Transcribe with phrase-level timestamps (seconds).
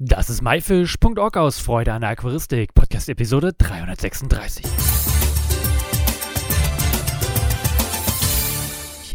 [0.00, 4.64] Das ist myfish.org aus Freude an der Aquaristik, Podcast Episode 336.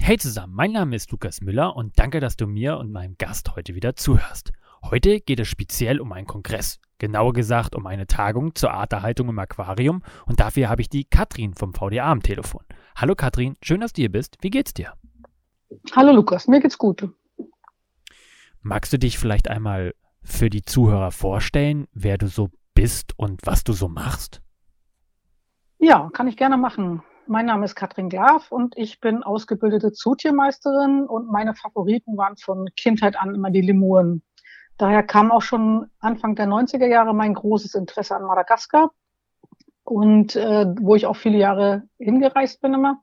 [0.01, 3.55] Hey zusammen, mein Name ist Lukas Müller und danke, dass du mir und meinem Gast
[3.55, 4.51] heute wieder zuhörst.
[4.91, 9.39] Heute geht es speziell um einen Kongress, genauer gesagt um eine Tagung zur Arterhaltung im
[9.39, 12.65] Aquarium und dafür habe ich die Katrin vom VDA am Telefon.
[12.97, 14.35] Hallo Katrin, schön, dass du hier bist.
[14.41, 14.91] Wie geht's dir?
[15.95, 17.07] Hallo Lukas, mir geht's gut.
[18.61, 19.93] Magst du dich vielleicht einmal
[20.23, 24.41] für die Zuhörer vorstellen, wer du so bist und was du so machst?
[25.79, 27.03] Ja, kann ich gerne machen.
[27.27, 32.69] Mein Name ist Katrin Glaf und ich bin ausgebildete Zootiermeisterin und meine Favoriten waren von
[32.75, 34.23] Kindheit an immer die Lemuren.
[34.77, 38.91] Daher kam auch schon Anfang der 90er Jahre mein großes Interesse an Madagaskar
[39.83, 43.01] und äh, wo ich auch viele Jahre hingereist bin immer.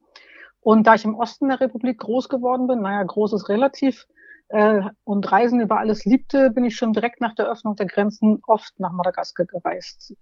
[0.60, 4.06] Und da ich im Osten der Republik groß geworden bin, naja, groß ist relativ,
[4.50, 8.42] äh, und Reisen über alles liebte, bin ich schon direkt nach der Öffnung der Grenzen
[8.46, 10.14] oft nach Madagaskar gereist.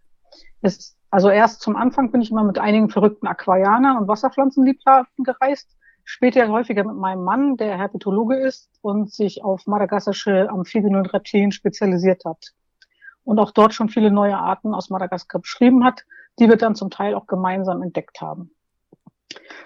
[0.60, 5.74] Es, also erst zum Anfang bin ich immer mit einigen verrückten Aquarianern und Wasserpflanzenliebhabern gereist,
[6.04, 11.50] später häufiger mit meinem Mann, der Herpetologe ist und sich auf madagassische Amphibien und Reptilien
[11.50, 12.52] spezialisiert hat.
[13.24, 16.04] Und auch dort schon viele neue Arten aus Madagaskar beschrieben hat,
[16.38, 18.50] die wir dann zum Teil auch gemeinsam entdeckt haben.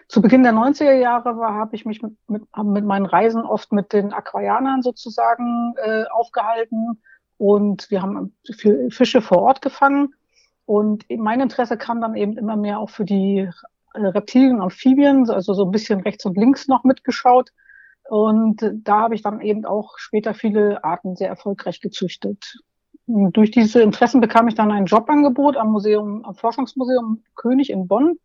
[0.08, 3.92] Zu Beginn der 90er Jahre habe ich mich mit, mit, mit meinen Reisen oft mit
[3.92, 7.00] den Aquarianern sozusagen äh, aufgehalten
[7.38, 8.36] und wir haben
[8.90, 10.14] Fische vor Ort gefangen.
[10.64, 13.48] Und mein Interesse kam dann eben immer mehr auch für die
[13.94, 17.50] Reptilien, Amphibien, also so ein bisschen rechts und links noch mitgeschaut.
[18.08, 22.58] Und da habe ich dann eben auch später viele Arten sehr erfolgreich gezüchtet.
[23.06, 27.88] Und durch diese Interessen bekam ich dann ein Jobangebot am Museum, am Forschungsmuseum König in
[27.88, 28.18] Bonn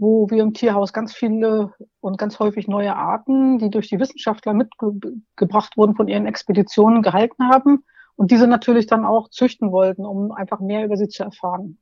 [0.00, 4.54] wo wir im Tierhaus ganz viele und ganz häufig neue Arten, die durch die Wissenschaftler
[4.54, 7.84] mitgebracht wurden, von ihren Expeditionen gehalten haben
[8.16, 11.78] und diese natürlich dann auch züchten wollten, um einfach mehr über sie zu erfahren.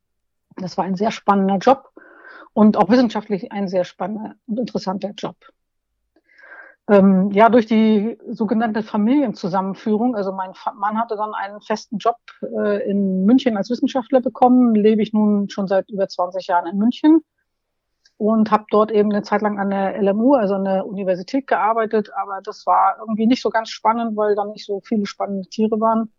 [0.57, 1.91] Das war ein sehr spannender Job
[2.51, 5.37] und auch wissenschaftlich ein sehr spannender und interessanter Job.
[6.89, 12.89] Ähm, ja, durch die sogenannte Familienzusammenführung, also mein Mann hatte dann einen festen Job äh,
[12.89, 17.21] in München als Wissenschaftler bekommen, lebe ich nun schon seit über 20 Jahren in München
[18.19, 22.11] und habe dort eben eine Zeit lang an der LMU, also an der Universität gearbeitet,
[22.13, 25.79] aber das war irgendwie nicht so ganz spannend, weil da nicht so viele spannende Tiere
[25.79, 26.11] waren.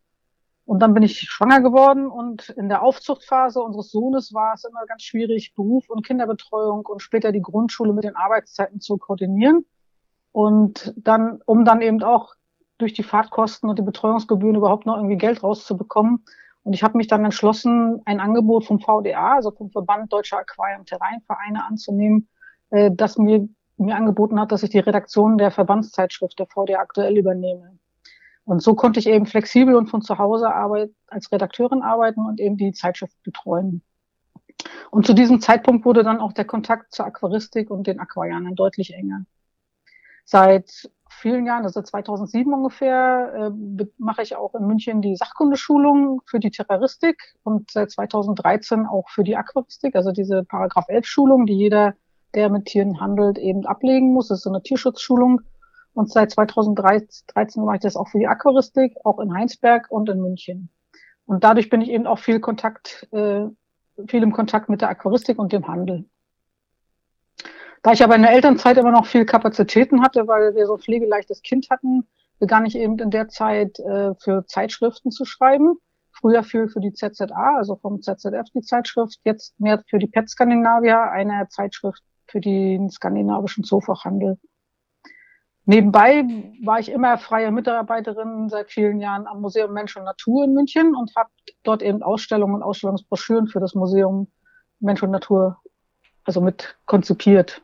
[0.65, 4.87] Und dann bin ich schwanger geworden und in der Aufzuchtphase unseres Sohnes war es immer
[4.87, 9.66] ganz schwierig, Beruf und Kinderbetreuung und später die Grundschule mit den Arbeitszeiten zu koordinieren.
[10.33, 12.34] Und dann, um dann eben auch
[12.78, 16.25] durch die Fahrtkosten und die Betreuungsgebühren überhaupt noch irgendwie Geld rauszubekommen,
[16.70, 20.86] und ich habe mich dann entschlossen, ein Angebot vom VDA, also vom Verband Deutscher Aquarium
[20.86, 22.28] Terrainvereine anzunehmen,
[22.70, 27.19] äh, das mir, mir angeboten hat, dass ich die Redaktion der Verbandszeitschrift der VDA aktuell
[27.19, 27.76] übernehme.
[28.44, 32.38] Und so konnte ich eben flexibel und von zu Hause arbeit, als Redakteurin arbeiten und
[32.38, 33.82] eben die Zeitschrift betreuen.
[34.92, 38.94] Und zu diesem Zeitpunkt wurde dann auch der Kontakt zur Aquaristik und den Aquarianern deutlich
[38.94, 39.25] enger.
[40.25, 40.88] Seit
[41.20, 46.50] vielen Jahren, also 2007 ungefähr, äh, mache ich auch in München die Sachkundeschulung für die
[46.50, 51.94] Terroristik und seit 2013 auch für die Aquaristik, also diese Paragraph 11 Schulung, die jeder,
[52.34, 54.28] der mit Tieren handelt, eben ablegen muss.
[54.28, 55.41] Das ist so eine Tierschutzschulung.
[55.92, 60.20] Und seit 2013 mache ich das auch für die Aquaristik, auch in Heinsberg und in
[60.20, 60.70] München.
[61.26, 63.47] Und dadurch bin ich eben auch viel Kontakt, äh,
[64.06, 66.09] viel im Kontakt mit der Aquaristik und dem Handel.
[67.82, 71.42] Da ich aber in der Elternzeit immer noch viel Kapazitäten hatte, weil wir so pflegeleichtes
[71.42, 72.06] Kind hatten,
[72.38, 75.76] begann ich eben in der Zeit äh, für Zeitschriften zu schreiben.
[76.12, 80.28] Früher viel für die ZZA, also vom ZZF die Zeitschrift, jetzt mehr für die Pet
[80.28, 84.38] Scandinavia, eine Zeitschrift für den skandinavischen Zoofachhandel.
[85.64, 86.24] Nebenbei
[86.62, 90.94] war ich immer freie Mitarbeiterin seit vielen Jahren am Museum Mensch und Natur in München
[90.94, 91.30] und habe
[91.62, 94.26] dort eben Ausstellungen und Ausstellungsbroschüren für das Museum
[94.80, 95.58] Mensch und Natur
[96.24, 97.62] also mit konzipiert.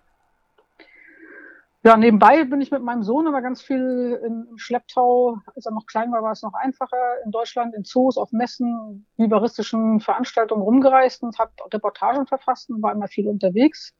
[1.87, 5.87] Ja, nebenbei bin ich mit meinem Sohn immer ganz viel im Schlepptau, als er noch
[5.87, 11.23] klein war, war es noch einfacher, in Deutschland, in Zoos, auf Messen, vivaristischen Veranstaltungen rumgereist
[11.23, 13.95] und habe Reportagen verfasst und war immer viel unterwegs.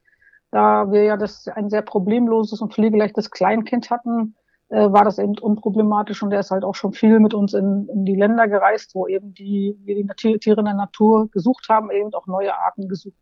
[0.51, 4.35] Da wir ja das ein sehr problemloses und pflegeleichtes Kleinkind hatten,
[4.67, 7.87] äh, war das eben unproblematisch und er ist halt auch schon viel mit uns in,
[7.87, 11.89] in die Länder gereist, wo eben die, wir die Tiere in der Natur gesucht haben,
[11.91, 13.15] eben auch neue Arten gesucht,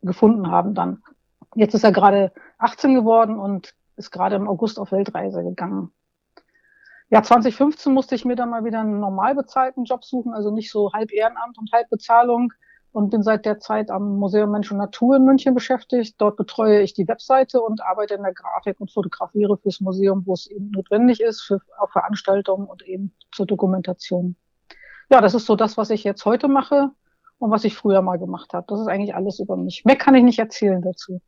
[0.00, 1.02] gefunden haben dann.
[1.54, 5.92] Jetzt ist er gerade 18 geworden und ist gerade im August auf Weltreise gegangen.
[7.08, 10.70] Ja, 2015 musste ich mir dann mal wieder einen normal bezahlten Job suchen, also nicht
[10.72, 12.52] so halb Ehrenamt und halb Bezahlung
[12.90, 16.16] und bin seit der Zeit am Museum Mensch und Natur in München beschäftigt.
[16.18, 20.32] Dort betreue ich die Webseite und arbeite in der Grafik und fotografiere fürs Museum, wo
[20.32, 24.34] es eben notwendig ist, für auch Veranstaltungen und eben zur Dokumentation.
[25.10, 26.90] ja, das ist so das, was ich jetzt heute mache
[27.38, 28.66] und was ich früher mal gemacht habe.
[28.68, 29.84] Das ist eigentlich alles über mich.
[29.84, 31.20] Mehr kann ich nicht erzählen dazu.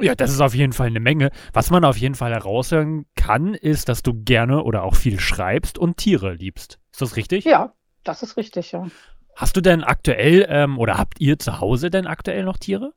[0.00, 1.30] Ja, das ist auf jeden Fall eine Menge.
[1.52, 5.78] Was man auf jeden Fall heraushören kann, ist, dass du gerne oder auch viel schreibst
[5.78, 6.78] und Tiere liebst.
[6.92, 7.44] Ist das richtig?
[7.44, 7.72] Ja,
[8.04, 8.86] das ist richtig, ja.
[9.34, 12.92] Hast du denn aktuell ähm, oder habt ihr zu Hause denn aktuell noch Tiere?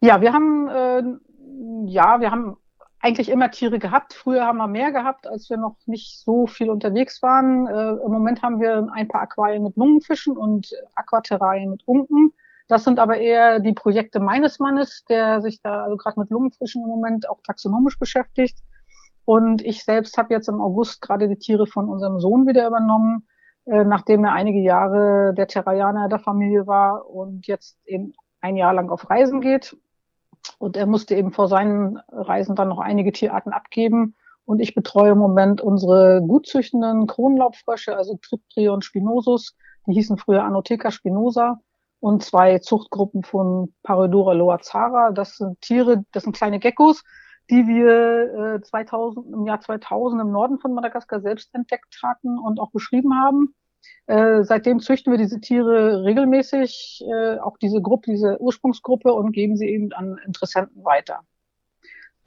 [0.00, 1.02] Ja, wir haben äh,
[1.84, 2.56] ja, wir haben
[3.00, 4.12] eigentlich immer Tiere gehabt.
[4.12, 7.66] Früher haben wir mehr gehabt, als wir noch nicht so viel unterwegs waren.
[7.66, 12.32] Äh, Im Moment haben wir ein paar Aquarien mit Lungenfischen und Aquaterrarien mit Unken.
[12.70, 16.84] Das sind aber eher die Projekte meines Mannes, der sich da also gerade mit Lungenfischen
[16.84, 18.60] im Moment auch taxonomisch beschäftigt.
[19.24, 23.26] Und ich selbst habe jetzt im August gerade die Tiere von unserem Sohn wieder übernommen,
[23.64, 28.72] äh, nachdem er einige Jahre der Terrarianer der Familie war und jetzt eben ein Jahr
[28.72, 29.76] lang auf Reisen geht.
[30.58, 34.14] Und er musste eben vor seinen Reisen dann noch einige Tierarten abgeben.
[34.44, 39.56] Und ich betreue im Moment unsere gutzüchtenden Kronlaubfrösche, also Triptrion spinosus.
[39.88, 41.58] Die hießen früher Anotheca spinosa
[42.00, 45.12] und zwei Zuchtgruppen von Parodora loazara.
[45.12, 47.04] Das sind Tiere, das sind kleine Geckos,
[47.50, 52.58] die wir äh, 2000, im Jahr 2000 im Norden von Madagaskar selbst entdeckt hatten und
[52.58, 53.54] auch beschrieben haben.
[54.06, 59.56] Äh, seitdem züchten wir diese Tiere regelmäßig, äh, auch diese Gruppe, diese Ursprungsgruppe und geben
[59.56, 61.20] sie eben an Interessenten weiter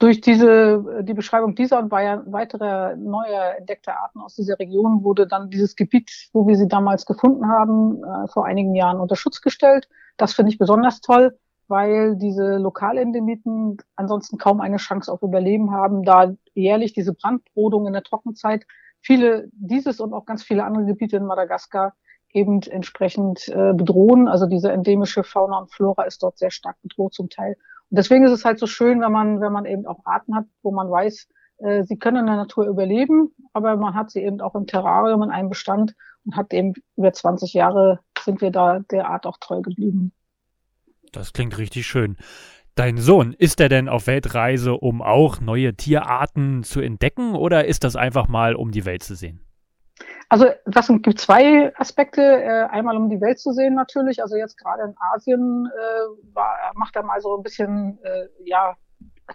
[0.04, 5.48] durch diese, die Beschreibung dieser und weiterer neuer entdeckter Arten aus dieser Region wurde dann
[5.48, 9.88] dieses Gebiet, wo wir sie damals gefunden haben, äh, vor einigen Jahren unter Schutz gestellt.
[10.18, 16.02] Das finde ich besonders toll, weil diese Lokalendemiten ansonsten kaum eine Chance auf Überleben haben,
[16.02, 18.66] da jährlich diese Brandrodung in der Trockenzeit
[19.00, 21.94] viele dieses und auch ganz viele andere Gebiete in Madagaskar
[22.34, 24.28] eben entsprechend äh, bedrohen.
[24.28, 27.56] Also diese endemische Fauna und Flora ist dort sehr stark bedroht zum Teil.
[27.96, 30.72] Deswegen ist es halt so schön, wenn man, wenn man eben auch Arten hat, wo
[30.72, 34.54] man weiß, äh, sie können in der Natur überleben, aber man hat sie eben auch
[34.54, 35.94] im Terrarium in einem Bestand
[36.24, 40.12] und hat eben über 20 Jahre sind wir da der Art auch treu geblieben.
[41.12, 42.16] Das klingt richtig schön.
[42.74, 47.84] Dein Sohn, ist er denn auf Weltreise, um auch neue Tierarten zu entdecken oder ist
[47.84, 49.40] das einfach mal, um die Welt zu sehen?
[50.34, 52.20] Also das gibt zwei Aspekte.
[52.20, 54.20] Äh, einmal um die Welt zu sehen natürlich.
[54.20, 58.74] Also jetzt gerade in Asien äh, war, macht er mal so ein bisschen äh, ja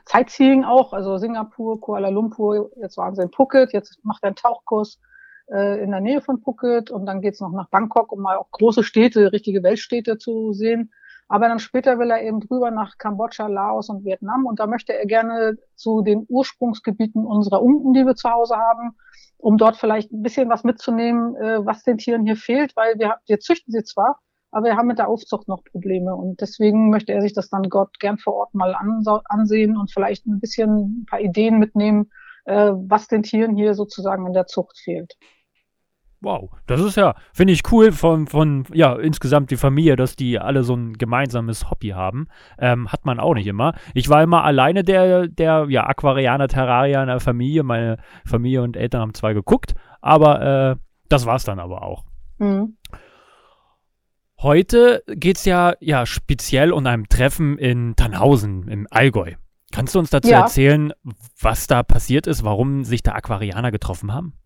[0.06, 0.92] Sightseeing auch.
[0.92, 2.72] Also Singapur, Kuala Lumpur.
[2.82, 3.72] Jetzt waren sie in Phuket.
[3.72, 5.00] Jetzt macht er einen Tauchkurs
[5.50, 8.52] äh, in der Nähe von Phuket und dann geht's noch nach Bangkok, um mal auch
[8.52, 10.92] große Städte, richtige Weltstädte zu sehen.
[11.30, 14.48] Aber dann später will er eben drüber nach Kambodscha, Laos und Vietnam.
[14.48, 18.98] Und da möchte er gerne zu den Ursprungsgebieten unserer Unken, die wir zu Hause haben,
[19.38, 23.18] um dort vielleicht ein bisschen was mitzunehmen, äh, was den Tieren hier fehlt, weil wir,
[23.28, 26.16] wir züchten sie zwar, aber wir haben mit der Aufzucht noch Probleme.
[26.16, 28.76] Und deswegen möchte er sich das dann Gott gern vor Ort mal
[29.26, 32.10] ansehen und vielleicht ein bisschen ein paar Ideen mitnehmen,
[32.46, 35.16] äh, was den Tieren hier sozusagen in der Zucht fehlt.
[36.22, 40.38] Wow, das ist ja, finde ich cool von, von, ja, insgesamt die Familie, dass die
[40.38, 42.28] alle so ein gemeinsames Hobby haben.
[42.58, 43.74] Ähm, hat man auch nicht immer.
[43.94, 47.64] Ich war immer alleine der, der, ja, Aquarianer, Terrarier in der Familie.
[47.64, 50.76] Meine Familie und Eltern haben zwar geguckt, aber äh,
[51.08, 52.04] das war's dann aber auch.
[52.38, 52.76] Mhm.
[54.42, 59.34] Heute geht's ja, ja, speziell um ein Treffen in Tannhausen im Allgäu.
[59.72, 60.42] Kannst du uns dazu ja.
[60.42, 60.94] erzählen,
[61.40, 64.39] was da passiert ist, warum sich da Aquarianer getroffen haben?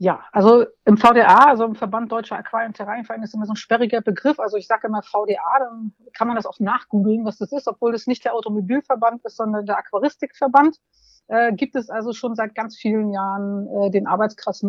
[0.00, 3.56] Ja, also im VDA, also im Verband Deutscher Aquarien- und Terrarienverein, ist immer so ein
[3.56, 4.38] sperriger Begriff.
[4.38, 7.90] Also ich sage immer VDA, dann kann man das auch nachgoogeln, was das ist, obwohl
[7.90, 10.76] das nicht der Automobilverband ist, sondern der Aquaristikverband.
[11.26, 14.62] Äh, gibt es also schon seit ganz vielen Jahren äh, den Arbeitskreis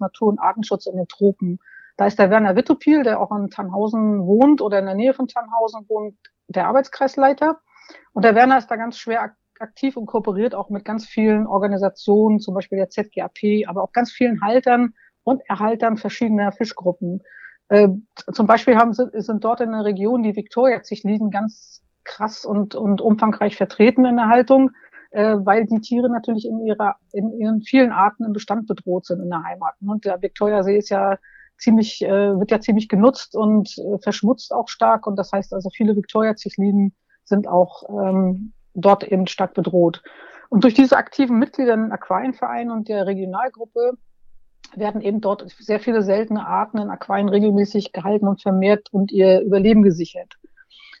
[0.00, 1.60] Natur- und Artenschutz in den Tropen.
[1.96, 5.28] Da ist der Werner Wittopil, der auch in Tannhausen wohnt oder in der Nähe von
[5.28, 6.16] Tannhausen wohnt,
[6.48, 7.58] der Arbeitskreisleiter.
[8.12, 12.38] Und der Werner ist da ganz schwer aktiv und kooperiert auch mit ganz vielen Organisationen,
[12.38, 14.94] zum Beispiel der ZGAP, aber auch ganz vielen Haltern
[15.24, 17.22] und Erhaltern verschiedener Fischgruppen.
[17.68, 17.88] Äh,
[18.32, 23.56] zum Beispiel haben, sind dort in der Region die Viktoria-Zichliden ganz krass und, und umfangreich
[23.56, 24.70] vertreten in der Haltung,
[25.10, 29.20] äh, weil die Tiere natürlich in ihrer, in ihren vielen Arten im Bestand bedroht sind
[29.20, 29.74] in der Heimat.
[29.80, 31.18] Und der Viktoriasee ist ja
[31.58, 35.06] ziemlich, äh, wird ja ziemlich genutzt und äh, verschmutzt auch stark.
[35.06, 36.94] Und das heißt also, viele Viktoria-Zichliden
[37.24, 40.02] sind auch ähm, dort eben stark bedroht.
[40.48, 43.98] Und durch diese aktiven Mitglieder im Aquarienverein und der Regionalgruppe
[44.76, 49.40] werden eben dort sehr viele seltene Arten in Aquarien regelmäßig gehalten und vermehrt und ihr
[49.40, 50.34] Überleben gesichert.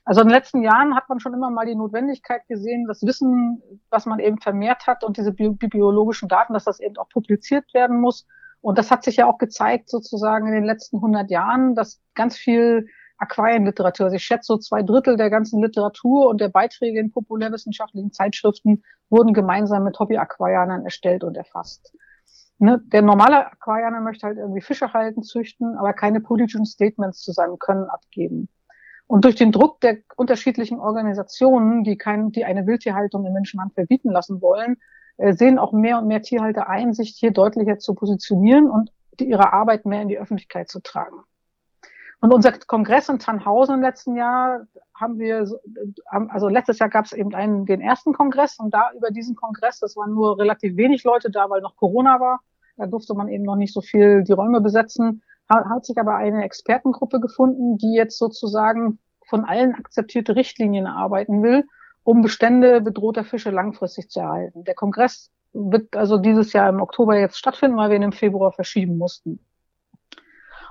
[0.04, 3.62] Also in den letzten Jahren hat man schon immer mal die Notwendigkeit gesehen, das Wissen,
[3.90, 8.00] was man eben vermehrt hat und diese biologischen Daten, dass das eben auch publiziert werden
[8.00, 8.26] muss.
[8.60, 12.36] Und das hat sich ja auch gezeigt sozusagen in den letzten 100 Jahren, dass ganz
[12.36, 12.86] viel
[13.24, 14.06] Aquarienliteratur.
[14.06, 18.82] Also ich schätze, so zwei Drittel der ganzen Literatur und der Beiträge in populärwissenschaftlichen Zeitschriften
[19.10, 21.94] wurden gemeinsam mit Hobby-Aquarianern erstellt und erfasst.
[22.58, 27.32] Ne, der normale Aquarianer möchte halt irgendwie Fische halten, züchten, aber keine politischen Statements zu
[27.32, 28.48] seinem Können abgeben.
[29.06, 34.10] Und durch den Druck der unterschiedlichen Organisationen, die, kein, die eine Wildtierhaltung in Menschenhand verbieten
[34.10, 34.76] lassen wollen,
[35.16, 38.90] äh, sehen auch mehr und mehr Tierhalter ein, sich hier deutlicher zu positionieren und
[39.20, 41.18] ihre Arbeit mehr in die Öffentlichkeit zu tragen.
[42.24, 45.46] Und unser Kongress in Tannhausen im letzten Jahr haben wir,
[46.30, 49.80] also letztes Jahr gab es eben einen, den ersten Kongress und da über diesen Kongress,
[49.80, 52.40] das waren nur relativ wenig Leute da, weil noch Corona war,
[52.78, 56.44] da durfte man eben noch nicht so viel die Räume besetzen, hat sich aber eine
[56.44, 61.66] Expertengruppe gefunden, die jetzt sozusagen von allen akzeptierte Richtlinien arbeiten will,
[62.04, 64.64] um Bestände bedrohter Fische langfristig zu erhalten.
[64.64, 68.50] Der Kongress wird also dieses Jahr im Oktober jetzt stattfinden, weil wir ihn im Februar
[68.50, 69.40] verschieben mussten.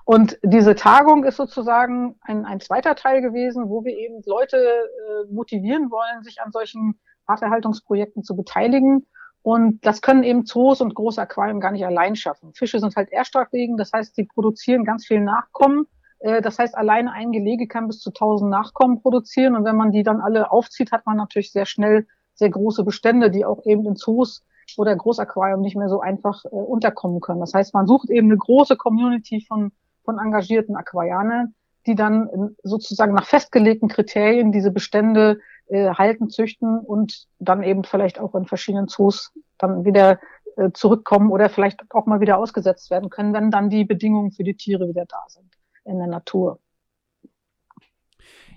[0.06, 5.32] Und diese Tagung ist sozusagen ein, ein zweiter Teil gewesen, wo wir eben Leute äh,
[5.32, 9.06] motivieren wollen, sich an solchen Arterhaltungsprojekten zu beteiligen.
[9.44, 12.54] Und das können eben Zoos und große Aquarien gar nicht allein schaffen.
[12.54, 15.86] Fische sind halt erstarkwegen, das heißt, sie produzieren ganz viel Nachkommen.
[16.20, 19.56] Äh, das heißt, alleine ein Gelege kann bis zu 1000 Nachkommen produzieren.
[19.56, 23.30] Und wenn man die dann alle aufzieht, hat man natürlich sehr schnell sehr große Bestände,
[23.30, 24.44] die auch eben in Zoos
[24.78, 27.40] oder Großaquarium nicht mehr so einfach äh, unterkommen können.
[27.42, 29.72] Das heißt, man sucht eben eine große Community von
[30.04, 31.56] von engagierten Aquarianern,
[31.86, 38.20] die dann sozusagen nach festgelegten Kriterien diese Bestände äh, halten, züchten und dann eben vielleicht
[38.20, 40.20] auch in verschiedenen Zoos dann wieder
[40.58, 44.44] äh, zurückkommen oder vielleicht auch mal wieder ausgesetzt werden können, wenn dann die Bedingungen für
[44.44, 45.52] die Tiere wieder da sind
[45.86, 46.60] in der Natur.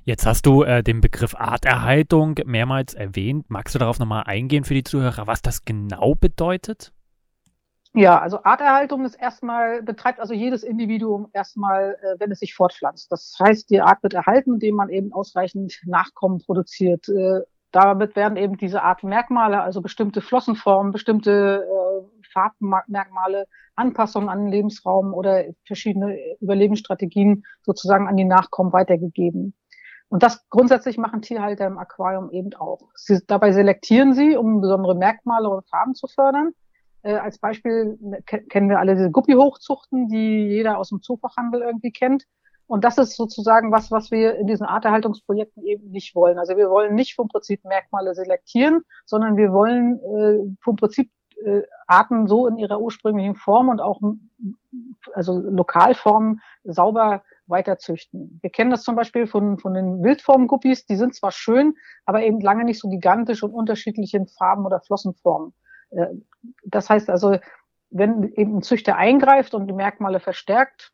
[0.05, 3.47] Jetzt hast du äh, den Begriff Arterhaltung mehrmals erwähnt.
[3.49, 6.93] Magst du darauf nochmal eingehen für die Zuhörer, was das genau bedeutet?
[7.97, 13.11] Ja, also Arterhaltung ist erstmal, betreibt also jedes Individuum erstmal, äh, wenn es sich fortpflanzt.
[13.11, 17.09] Das heißt, die Art wird erhalten, indem man eben ausreichend Nachkommen produziert.
[17.09, 17.41] Äh,
[17.73, 25.15] damit werden eben diese Artenmerkmale, also bestimmte Flossenformen, bestimmte äh, Farbmerkmale, Anpassungen an den Lebensraum
[25.15, 29.55] oder verschiedene Überlebensstrategien sozusagen an die Nachkommen weitergegeben.
[30.11, 32.91] Und das grundsätzlich machen Tierhalter im Aquarium eben auch.
[32.95, 36.53] Sie, dabei selektieren sie, um besondere Merkmale und Farben zu fördern
[37.07, 37.99] äh, als Beispiel
[38.49, 42.25] kennen wir alle diese Guppi-Hochzuchten, die jeder aus dem Zoofachhandel irgendwie kennt.
[42.67, 46.39] Und das ist sozusagen was, was wir in diesen Arterhaltungsprojekten eben nicht wollen.
[46.39, 51.11] Also wir wollen nicht vom Prinzip Merkmale selektieren, sondern wir wollen äh, vom Prinzip
[51.45, 54.01] äh, Arten so in ihrer ursprünglichen Form und auch
[55.15, 58.41] also Lokalformen sauber weiterzüchten.
[58.43, 62.41] Wir kennen das zum Beispiel von, von den Wildformen-Guppies, die sind zwar schön, aber eben
[62.41, 65.55] lange nicht so gigantisch und unterschiedlich in Farben oder Flossenformen.
[65.97, 66.07] Äh,
[66.65, 67.37] das heißt also,
[67.91, 70.93] wenn eben ein Züchter eingreift und die Merkmale verstärkt,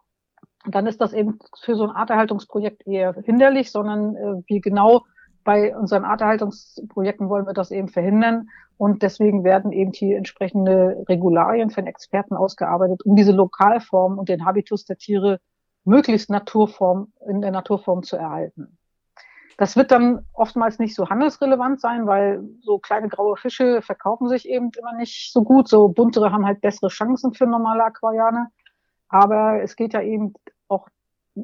[0.66, 5.02] dann ist das eben für so ein Arterhaltungsprojekt eher hinderlich, sondern äh, wie genau
[5.44, 8.48] bei unseren Arterhaltungsprojekten wollen wir das eben verhindern.
[8.76, 14.44] Und deswegen werden eben hier entsprechende Regularien von Experten ausgearbeitet, um diese Lokalform und den
[14.44, 15.40] Habitus der Tiere
[15.84, 18.78] möglichst Naturform, in der Naturform zu erhalten.
[19.58, 24.48] Das wird dann oftmals nicht so handelsrelevant sein, weil so kleine graue Fische verkaufen sich
[24.48, 25.68] eben immer nicht so gut.
[25.68, 28.48] So buntere haben halt bessere Chancen für normale Aquarianer.
[29.08, 30.34] Aber es geht ja eben
[30.68, 30.88] auch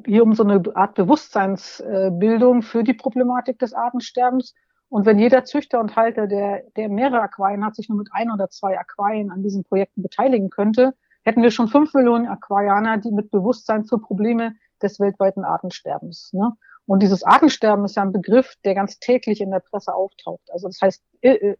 [0.07, 4.55] hier um so eine Art Bewusstseinsbildung für die Problematik des Artensterbens.
[4.91, 8.31] Und wenn jeder Züchter und Halter, der, der mehrere Aquarien hat, sich nur mit ein
[8.31, 13.11] oder zwei Aquarien an diesen Projekten beteiligen könnte, hätten wir schon fünf Millionen Aquarianer, die
[13.11, 16.33] mit Bewusstsein für Probleme des weltweiten Artensterbens.
[16.33, 16.53] Ne?
[16.89, 20.51] Und dieses Artensterben ist ja ein Begriff, der ganz täglich in der Presse auftaucht.
[20.51, 21.57] Also das heißt, äh, äh,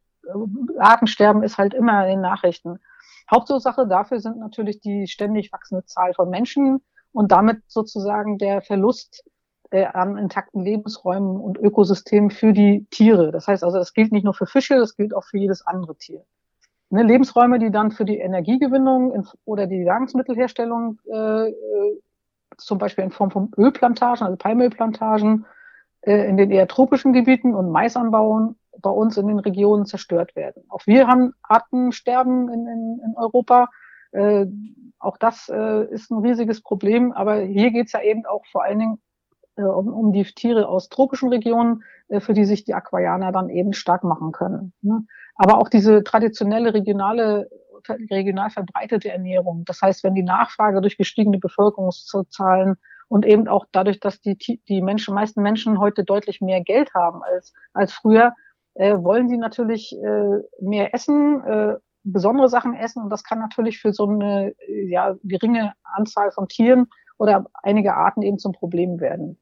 [0.79, 2.79] Artensterben ist halt immer in den Nachrichten.
[3.31, 6.81] Hauptursache dafür sind natürlich die ständig wachsende Zahl von Menschen
[7.13, 9.23] und damit sozusagen der Verlust
[9.71, 13.31] äh, an intakten Lebensräumen und Ökosystemen für die Tiere.
[13.31, 15.95] Das heißt also, das gilt nicht nur für Fische, das gilt auch für jedes andere
[15.97, 16.25] Tier.
[16.89, 21.53] Ne, Lebensräume, die dann für die Energiegewinnung in, oder die Nahrungsmittelherstellung äh,
[22.59, 25.47] zum Beispiel in Form von Ölplantagen, also Palmölplantagen
[26.03, 30.65] äh, in den eher tropischen Gebieten und Maisanbauen bei uns in den Regionen zerstört werden.
[30.69, 33.69] Auch wir haben Artensterben in, in, in Europa.
[34.13, 34.47] Äh,
[34.99, 38.65] auch das äh, ist ein riesiges Problem, aber hier geht es ja eben auch vor
[38.65, 38.99] allen Dingen
[39.57, 43.49] äh, um, um die Tiere aus tropischen Regionen, äh, für die sich die Aquarianer dann
[43.49, 44.73] eben stark machen können.
[44.83, 45.05] Ne?
[45.35, 47.49] Aber auch diese traditionelle regionale
[48.11, 49.65] regional verbreitete Ernährung.
[49.65, 52.77] Das heißt, wenn die Nachfrage durch gestiegene Bevölkerungszahlen
[53.09, 54.37] und eben auch dadurch, dass die,
[54.69, 58.35] die Menschen, meisten Menschen heute deutlich mehr Geld haben als, als früher,
[58.75, 63.03] äh, wollen sie natürlich äh, mehr essen, äh, besondere Sachen essen.
[63.03, 66.87] Und das kann natürlich für so eine ja, geringe Anzahl von Tieren
[67.19, 69.39] oder einige Arten eben zum Problem werden.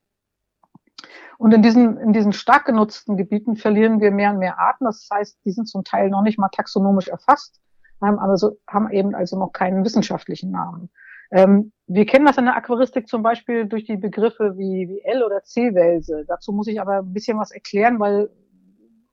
[1.39, 4.85] Und in diesen, in diesen stark genutzten Gebieten verlieren wir mehr und mehr Arten.
[4.85, 7.61] Das heißt, die sind zum Teil noch nicht mal taxonomisch erfasst.
[8.01, 10.91] Haben, also, haben eben also noch keinen wissenschaftlichen Namen.
[11.31, 15.25] Ähm, wir kennen das in der Aquaristik zum Beispiel durch die Begriffe wie, wie L-
[15.25, 16.25] oder C-Welse.
[16.29, 18.31] Dazu muss ich aber ein bisschen was erklären, weil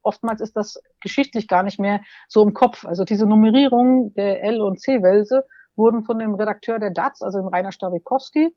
[0.03, 2.85] oftmals ist das geschichtlich gar nicht mehr so im Kopf.
[2.85, 7.47] Also diese Nummerierung der L- und C-Welse wurden von dem Redakteur der DATS, also dem
[7.47, 8.55] Rainer Starikowski,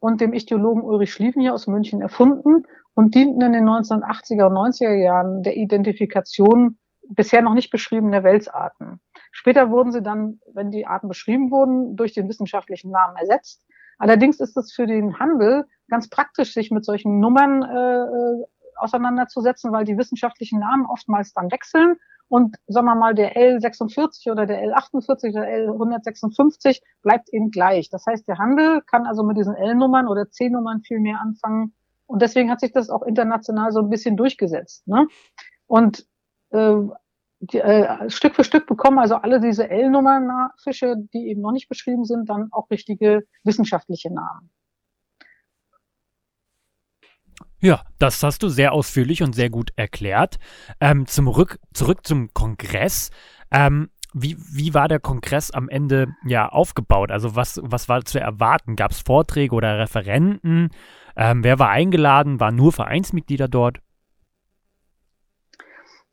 [0.00, 2.64] und dem Ichthyologen Ulrich Schlieffen hier aus München erfunden
[2.94, 6.76] und dienten in den 1980er und 90er Jahren der Identifikation
[7.14, 9.00] bisher noch nicht beschriebener Welsarten.
[9.30, 13.64] Später wurden sie dann, wenn die Arten beschrieben wurden, durch den wissenschaftlichen Namen ersetzt.
[13.98, 18.44] Allerdings ist es für den Handel ganz praktisch, sich mit solchen Nummern äh,
[18.76, 21.96] auseinanderzusetzen, weil die wissenschaftlichen Namen oftmals dann wechseln
[22.32, 27.90] und sagen wir mal, der L46 oder der L48 oder L156 bleibt eben gleich.
[27.90, 31.74] Das heißt, der Handel kann also mit diesen L-Nummern oder C-Nummern viel mehr anfangen.
[32.06, 34.88] Und deswegen hat sich das auch international so ein bisschen durchgesetzt.
[34.88, 35.06] Ne?
[35.66, 36.06] Und
[36.52, 36.76] äh,
[37.42, 41.68] die, äh, Stück für Stück bekommen also alle diese L-Nummern Fische, die eben noch nicht
[41.68, 44.50] beschrieben sind, dann auch richtige wissenschaftliche Namen.
[47.60, 50.38] Ja, das hast du sehr ausführlich und sehr gut erklärt.
[50.80, 53.10] Ähm, zum Rück, zurück zum Kongress.
[53.50, 57.10] Ähm, wie, wie war der Kongress am Ende ja aufgebaut?
[57.10, 58.76] Also was, was war zu erwarten?
[58.76, 60.70] Gab es Vorträge oder Referenten?
[61.16, 62.40] Ähm, wer war eingeladen?
[62.40, 63.78] Waren nur Vereinsmitglieder dort?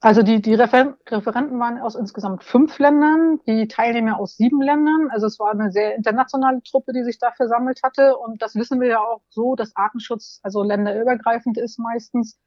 [0.01, 5.09] Also die, die Refer Referenten waren aus insgesamt fünf Ländern, die Teilnehmer aus sieben Ländern.
[5.11, 8.17] Also es war eine sehr internationale Truppe, die sich da versammelt hatte.
[8.17, 12.39] Und das wissen wir ja auch so, dass Artenschutz also länderübergreifend ist meistens.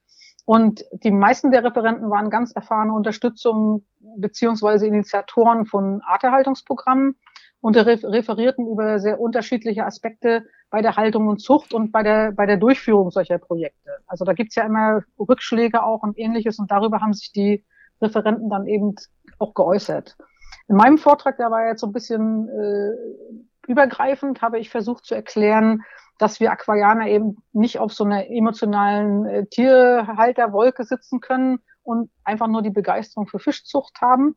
[0.47, 7.17] Und die meisten der Referenten waren ganz erfahrene Unterstützung beziehungsweise Initiatoren von Arterhaltungsprogrammen
[7.63, 12.45] und referierten über sehr unterschiedliche Aspekte bei der Haltung und Zucht und bei der, bei
[12.45, 13.99] der Durchführung solcher Projekte.
[14.07, 17.65] Also da gibt's ja immer Rückschläge auch und ähnliches und darüber haben sich die
[18.03, 18.97] Referenten dann eben
[19.39, 20.17] auch geäußert.
[20.67, 25.15] In meinem Vortrag, der war jetzt so ein bisschen äh, übergreifend, habe ich versucht zu
[25.15, 25.83] erklären,
[26.19, 32.49] dass wir Aquarianer eben nicht auf so einer emotionalen äh, Tierhalterwolke sitzen können und einfach
[32.49, 34.35] nur die Begeisterung für Fischzucht haben,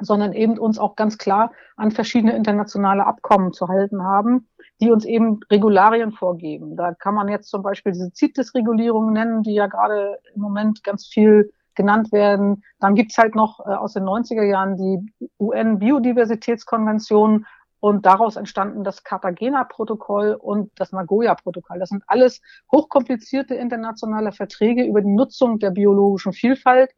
[0.00, 4.48] sondern eben uns auch ganz klar an verschiedene internationale Abkommen zu halten haben,
[4.80, 6.76] die uns eben Regularien vorgeben.
[6.76, 11.06] Da kann man jetzt zum Beispiel diese CITES-Regulierungen nennen, die ja gerade im Moment ganz
[11.06, 12.62] viel genannt werden.
[12.80, 17.46] Dann gibt's halt noch äh, aus den 90er Jahren die UN-Biodiversitätskonvention
[17.80, 21.78] und daraus entstanden das Cartagena-Protokoll und das Nagoya-Protokoll.
[21.78, 22.40] Das sind alles
[22.72, 26.92] hochkomplizierte internationale Verträge über die Nutzung der biologischen Vielfalt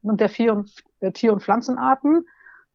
[0.00, 2.24] und, der Tier- und Pflanzenarten.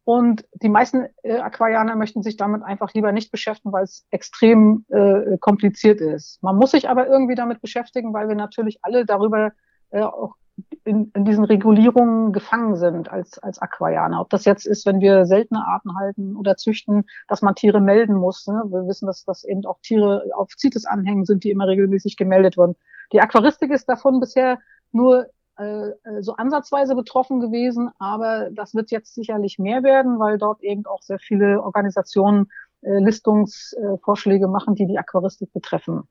[0.06, 4.86] Und die meisten äh, Aquarianer möchten sich damit einfach lieber nicht beschäftigen, weil es extrem
[4.90, 6.42] äh, kompliziert ist.
[6.44, 9.52] Man muss sich aber irgendwie damit beschäftigen, weil wir natürlich alle darüber
[9.90, 10.36] äh, auch
[10.84, 14.22] in, in diesen Regulierungen gefangen sind als, als Aquarianer.
[14.22, 18.16] Ob das jetzt ist, wenn wir seltene Arten halten oder züchten, dass man Tiere melden
[18.16, 18.46] muss.
[18.46, 18.62] Ne?
[18.68, 22.58] Wir wissen, dass, dass eben auch Tiere auf CITES anhängen sind, die immer regelmäßig gemeldet
[22.58, 22.76] wurden.
[23.12, 24.60] Die Aquaristik ist davon bisher
[24.92, 25.28] nur
[26.20, 31.02] so ansatzweise betroffen gewesen, aber das wird jetzt sicherlich mehr werden, weil dort eben auch
[31.02, 36.04] sehr viele Organisationen äh, Listungsvorschläge machen, die die Aquaristik betreffen.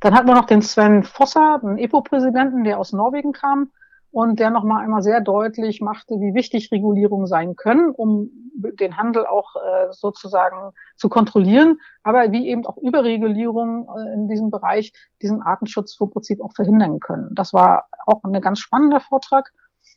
[0.00, 3.70] Dann hatten wir noch den Sven Fosser, den EPO-Präsidenten, der aus Norwegen kam
[4.16, 9.26] und der nochmal einmal sehr deutlich machte, wie wichtig Regulierungen sein können, um den Handel
[9.26, 15.42] auch äh, sozusagen zu kontrollieren, aber wie eben auch Überregulierungen äh, in diesem Bereich diesen
[15.42, 17.28] Artenschutz im Prinzip auch verhindern können.
[17.34, 19.52] Das war auch ein ganz spannender Vortrag.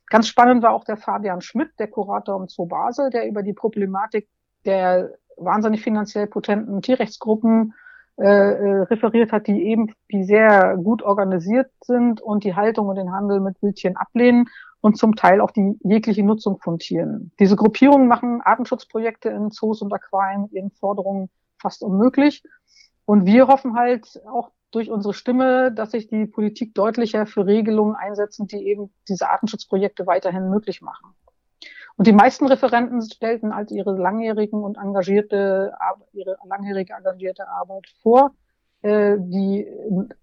[0.07, 3.53] Ganz spannend war auch der Fabian Schmidt, der Kurator im Zoo Basel, der über die
[3.53, 4.27] Problematik
[4.65, 7.73] der wahnsinnig finanziell potenten Tierrechtsgruppen
[8.19, 13.11] äh, referiert hat, die eben die sehr gut organisiert sind und die Haltung und den
[13.11, 14.47] Handel mit Wildtieren ablehnen
[14.81, 17.31] und zum Teil auch die jegliche Nutzung von Tieren.
[17.39, 21.29] Diese Gruppierungen machen Artenschutzprojekte in Zoos und Aquarien ihren Forderungen
[21.61, 22.43] fast unmöglich.
[23.05, 27.95] Und wir hoffen halt auch durch unsere Stimme, dass sich die Politik deutlicher für Regelungen
[27.95, 31.15] einsetzen, die eben diese Artenschutzprojekte weiterhin möglich machen.
[31.99, 35.73] Und die meisten Referenten stellten halt ihre langjährigen und engagierte,
[36.13, 38.31] ihre langjährige engagierte Arbeit vor,
[38.83, 39.67] äh, die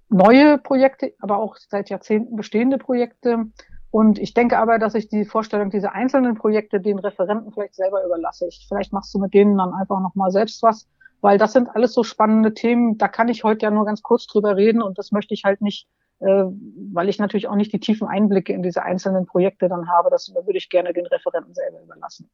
[0.09, 3.45] neue Projekte, aber auch seit Jahrzehnten bestehende Projekte.
[3.91, 8.03] Und ich denke aber, dass ich die Vorstellung dieser einzelnen Projekte den Referenten vielleicht selber
[8.07, 8.49] überlasse.
[8.49, 10.89] Ich, vielleicht machst du mit denen dann einfach nochmal selbst was,
[11.21, 12.97] weil das sind alles so spannende Themen.
[12.97, 15.61] Da kann ich heute ja nur ganz kurz drüber reden und das möchte ich halt
[15.61, 19.89] nicht äh, weil ich natürlich auch nicht die tiefen Einblicke in diese einzelnen Projekte dann
[19.89, 20.11] habe.
[20.11, 22.31] Das würde ich gerne den Referenten selber überlassen.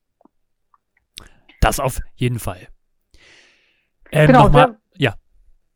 [1.61, 2.69] Das auf jeden Fall.
[4.11, 5.15] Ähm, genau, wer, ja.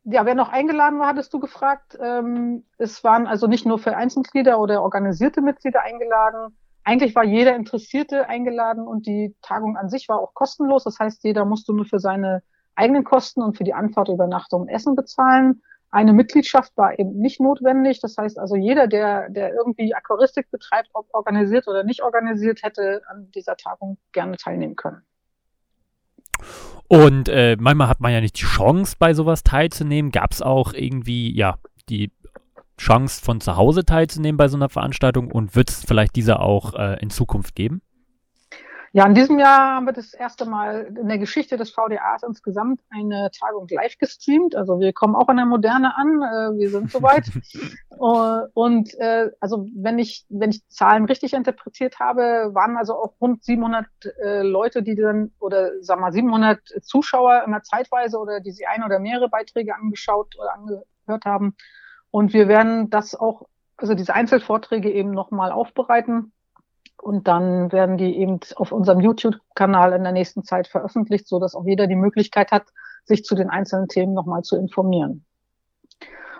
[0.04, 1.98] Ja, wer noch eingeladen war, hattest du gefragt.
[2.00, 6.56] Ähm, es waren also nicht nur Vereinsmitglieder oder organisierte Mitglieder eingeladen.
[6.84, 10.84] eigentlich war jeder Interessierte eingeladen und die Tagung an sich war auch kostenlos.
[10.84, 12.42] Das heißt, jeder musste nur für seine
[12.76, 15.62] eigenen Kosten und für die Anfahrt, Übernachtung und Essen bezahlen.
[15.96, 18.00] Eine Mitgliedschaft war eben nicht notwendig.
[18.00, 23.00] Das heißt also, jeder, der, der irgendwie Aquaristik betreibt, ob organisiert oder nicht organisiert, hätte
[23.08, 25.00] an dieser Tagung gerne teilnehmen können.
[26.86, 30.12] Und äh, manchmal hat man ja nicht die Chance, bei sowas teilzunehmen.
[30.12, 31.54] Gab es auch irgendwie, ja,
[31.88, 32.12] die
[32.76, 36.74] Chance, von zu Hause teilzunehmen bei so einer Veranstaltung und wird es vielleicht diese auch
[36.74, 37.80] äh, in Zukunft geben?
[38.96, 42.80] Ja, in diesem Jahr haben wir das erste Mal in der Geschichte des VDAs insgesamt
[42.88, 44.56] eine Tagung live gestreamt.
[44.56, 47.26] Also wir kommen auch an der Moderne an, äh, wir sind soweit.
[47.98, 53.12] uh, und äh, also wenn ich wenn ich Zahlen richtig interpretiert habe, waren also auch
[53.20, 53.84] rund 700
[54.24, 58.82] äh, Leute, die dann oder sag mal 700 Zuschauer immer zeitweise oder die sie ein
[58.82, 61.54] oder mehrere Beiträge angeschaut oder angehört haben.
[62.10, 63.42] Und wir werden das auch
[63.76, 66.32] also diese Einzelvorträge eben nochmal aufbereiten
[66.98, 71.54] und dann werden die eben auf unserem YouTube-Kanal in der nächsten Zeit veröffentlicht, so dass
[71.54, 72.66] auch jeder die Möglichkeit hat,
[73.04, 75.24] sich zu den einzelnen Themen nochmal zu informieren.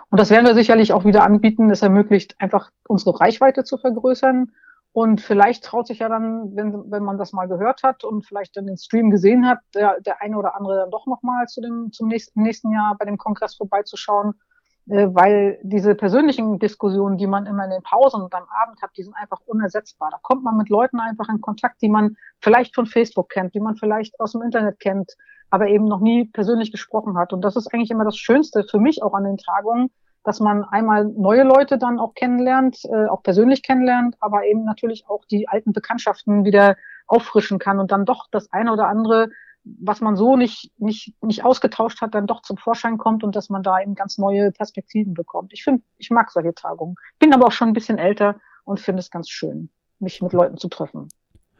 [0.09, 1.69] Und das werden wir sicherlich auch wieder anbieten.
[1.69, 4.51] Es ermöglicht einfach unsere Reichweite zu vergrößern.
[4.93, 8.57] Und vielleicht traut sich ja dann, wenn, wenn man das mal gehört hat und vielleicht
[8.57, 11.91] dann den Stream gesehen hat, der, der eine oder andere dann doch nochmal zu dem,
[11.91, 14.33] zum nächsten, nächsten Jahr bei dem Kongress vorbeizuschauen
[14.87, 19.03] weil diese persönlichen Diskussionen, die man immer in den Pausen und am Abend hat, die
[19.03, 20.09] sind einfach unersetzbar.
[20.11, 23.59] Da kommt man mit Leuten einfach in Kontakt, die man vielleicht von Facebook kennt, die
[23.59, 25.17] man vielleicht aus dem Internet kennt,
[25.49, 27.33] aber eben noch nie persönlich gesprochen hat.
[27.33, 29.89] Und das ist eigentlich immer das Schönste für mich auch an den Tagungen,
[30.23, 35.05] dass man einmal neue Leute dann auch kennenlernt, äh, auch persönlich kennenlernt, aber eben natürlich
[35.07, 36.75] auch die alten Bekanntschaften wieder
[37.07, 39.29] auffrischen kann und dann doch das eine oder andere
[39.79, 43.49] was man so nicht, nicht, nicht ausgetauscht hat, dann doch zum Vorschein kommt und dass
[43.49, 45.53] man da eben ganz neue Perspektiven bekommt.
[45.53, 46.95] Ich finde, ich mag solche Tagungen.
[47.19, 50.57] Bin aber auch schon ein bisschen älter und finde es ganz schön, mich mit Leuten
[50.57, 51.09] zu treffen.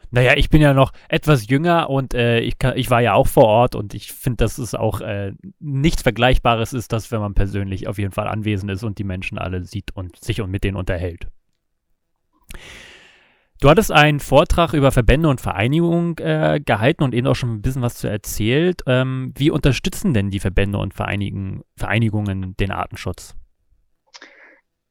[0.09, 3.27] Naja, ich bin ja noch etwas jünger und äh, ich, kann, ich war ja auch
[3.27, 7.33] vor Ort und ich finde, dass es auch äh, nichts Vergleichbares ist, dass wenn man
[7.33, 10.63] persönlich auf jeden Fall anwesend ist und die Menschen alle sieht und sich und mit
[10.63, 11.27] denen unterhält.
[13.59, 17.61] Du hattest einen Vortrag über Verbände und Vereinigungen äh, gehalten und eben auch schon ein
[17.61, 18.83] bisschen was zu erzählt.
[18.85, 23.35] Ähm, wie unterstützen denn die Verbände und Vereinigen, Vereinigungen den Artenschutz?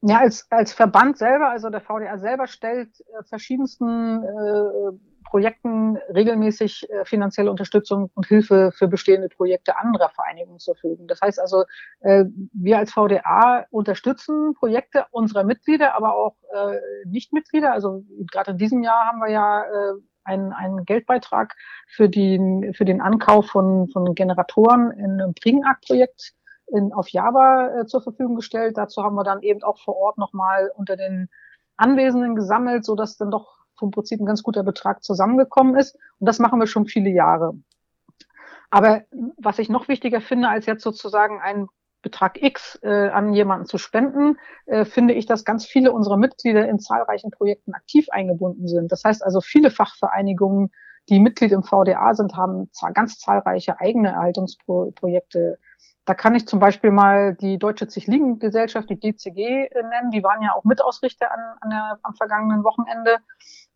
[0.01, 6.89] Ja, als, als Verband selber, also der VDA selber stellt äh, verschiedensten äh, Projekten regelmäßig
[6.89, 11.07] äh, finanzielle Unterstützung und Hilfe für bestehende Projekte anderer Vereinigungen zur Verfügung.
[11.07, 11.63] Das heißt also,
[12.01, 17.73] äh, wir als VDA unterstützen Projekte unserer Mitglieder, aber auch äh, Nichtmitglieder.
[17.73, 21.55] Also gerade in diesem Jahr haben wir ja äh, einen, einen Geldbeitrag
[21.87, 26.33] für den, für den Ankauf von, von Generatoren in einem Prigenark-Projekt
[26.67, 28.77] in, auf Java äh, zur Verfügung gestellt.
[28.77, 31.29] Dazu haben wir dann eben auch vor Ort nochmal unter den
[31.77, 35.95] Anwesenden gesammelt, so dass dann doch vom Prinzip ein ganz guter Betrag zusammengekommen ist.
[36.19, 37.53] Und das machen wir schon viele Jahre.
[38.69, 39.03] Aber
[39.37, 41.67] was ich noch wichtiger finde, als jetzt sozusagen einen
[42.01, 46.67] Betrag X äh, an jemanden zu spenden, äh, finde ich, dass ganz viele unserer Mitglieder
[46.67, 48.91] in zahlreichen Projekten aktiv eingebunden sind.
[48.91, 50.71] Das heißt also, viele Fachvereinigungen,
[51.09, 55.57] die Mitglied im VDA sind, haben ganz zahlreiche eigene Erhaltungsprojekte
[56.07, 60.09] da kann ich zum Beispiel mal die Deutsche Zichlingen-Gesellschaft, die DCG, äh, nennen.
[60.09, 63.17] Die waren ja auch Mitausrichter an, an der, am vergangenen Wochenende.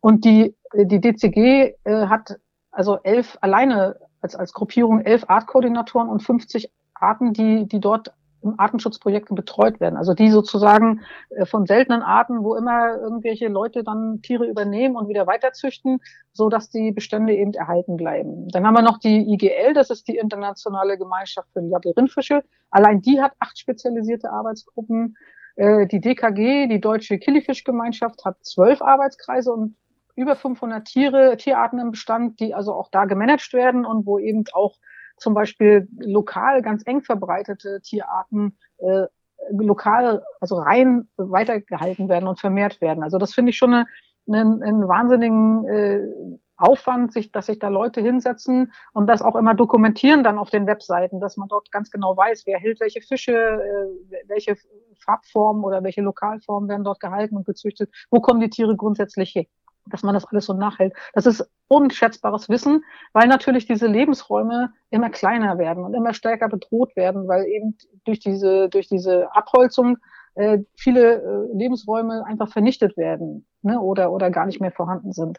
[0.02, 2.40] Und die, die DCG äh, hat
[2.72, 8.12] also elf alleine als, als Gruppierung elf Artkoordinatoren und 50 Arten, die, die dort
[8.56, 9.96] Artenschutzprojekten betreut werden.
[9.96, 15.08] Also die sozusagen äh, von seltenen Arten, wo immer irgendwelche Leute dann Tiere übernehmen und
[15.08, 16.00] wieder weiterzüchten,
[16.32, 18.48] so dass die Bestände eben erhalten bleiben.
[18.48, 22.42] Dann haben wir noch die IGL, das ist die Internationale Gemeinschaft für Labyrinthfische.
[22.72, 25.16] Allein die hat acht spezialisierte Arbeitsgruppen.
[25.54, 29.76] Äh, die DKG, die Deutsche Killifischgemeinschaft, hat zwölf Arbeitskreise und
[30.14, 34.44] über 500 Tiere, Tierarten im Bestand, die also auch da gemanagt werden und wo eben
[34.52, 34.76] auch
[35.16, 39.06] zum Beispiel lokal ganz eng verbreitete Tierarten äh,
[39.50, 43.02] lokal, also rein weitergehalten werden und vermehrt werden.
[43.02, 43.86] Also das finde ich schon eine,
[44.28, 49.54] einen, einen wahnsinnigen äh, Aufwand, sich, dass sich da Leute hinsetzen und das auch immer
[49.54, 53.32] dokumentieren dann auf den Webseiten, dass man dort ganz genau weiß, wer hält welche Fische,
[53.32, 54.56] äh, welche
[55.04, 59.46] Farbformen oder welche Lokalformen werden dort gehalten und gezüchtet, wo kommen die Tiere grundsätzlich her
[59.86, 60.94] dass man das alles so nachhält.
[61.12, 66.94] Das ist unschätzbares Wissen, weil natürlich diese Lebensräume immer kleiner werden und immer stärker bedroht
[66.96, 69.98] werden, weil eben durch diese, durch diese Abholzung
[70.34, 75.38] äh, viele äh, Lebensräume einfach vernichtet werden ne, oder, oder gar nicht mehr vorhanden sind.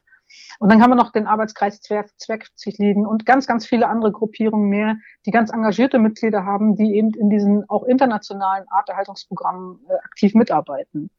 [0.60, 4.98] Und dann haben wir noch den Arbeitskreis Zwergzichtliden und ganz, ganz viele andere Gruppierungen mehr,
[5.26, 11.10] die ganz engagierte Mitglieder haben, die eben in diesen auch internationalen Arterhaltungsprogrammen äh, aktiv mitarbeiten.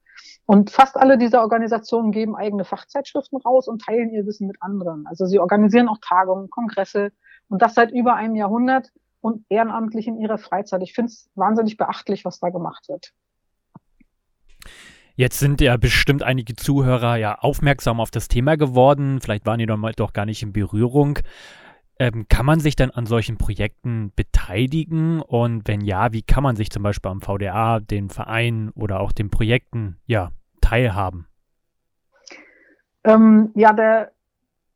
[0.47, 5.07] Und fast alle dieser Organisationen geben eigene Fachzeitschriften raus und teilen ihr Wissen mit anderen.
[5.07, 7.13] Also sie organisieren auch Tagungen, Kongresse
[7.49, 10.83] und das seit über einem Jahrhundert und ehrenamtlich in ihrer Freizeit.
[10.83, 13.13] Ich finde es wahnsinnig beachtlich, was da gemacht wird.
[15.17, 19.21] Jetzt sind ja bestimmt einige Zuhörer ja aufmerksam auf das Thema geworden.
[19.21, 21.21] Vielleicht waren die doch gar nicht in Berührung.
[21.99, 25.21] Ähm, kann man sich dann an solchen Projekten beteiligen?
[25.21, 29.13] Und wenn ja, wie kann man sich zum Beispiel am VDA, den Vereinen oder auch
[29.13, 31.27] den Projekten ja, teilhaben?
[33.05, 34.13] Ähm, ja, der,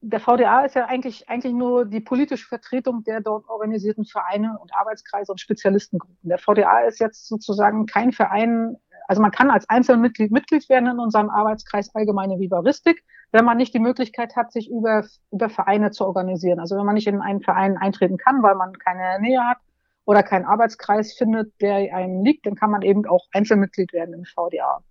[0.00, 4.72] der VDA ist ja eigentlich, eigentlich nur die politische Vertretung der dort organisierten Vereine und
[4.74, 6.28] Arbeitskreise und Spezialistengruppen.
[6.28, 8.76] Der VDA ist jetzt sozusagen kein Verein,
[9.08, 13.74] also man kann als Einzelmitglied Mitglied werden in unserem Arbeitskreis Allgemeine Vivaristik, wenn man nicht
[13.74, 16.60] die Möglichkeit hat, sich über, über Vereine zu organisieren.
[16.60, 19.58] Also wenn man nicht in einen Verein eintreten kann, weil man keine Nähe hat
[20.04, 24.24] oder keinen Arbeitskreis findet, der einem liegt, dann kann man eben auch Einzelmitglied werden im
[24.24, 24.82] VDA.